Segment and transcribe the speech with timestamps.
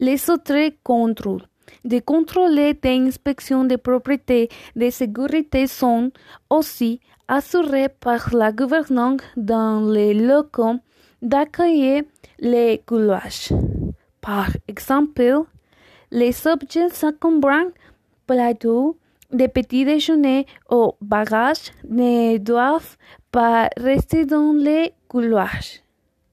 [0.00, 1.42] Les autres contrôles
[1.84, 6.10] de contrôler d'inspection de propriété de sécurité sont
[6.48, 10.76] aussi assurés par la gouvernance dans les locaux
[11.20, 12.04] d'accueillir
[12.38, 13.52] les couloirs.
[14.22, 15.44] Par exemple,
[16.10, 17.70] les objets encombrants,
[18.26, 18.96] plateaux,
[19.30, 22.96] de petits déjeuners ou bagages ne doivent
[23.30, 25.82] pas rester dans les couloirs.